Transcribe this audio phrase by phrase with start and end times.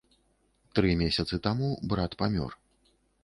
[0.77, 2.51] Тры месяцы таму брат памёр.